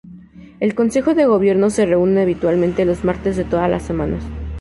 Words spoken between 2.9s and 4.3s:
martes de todas las semana.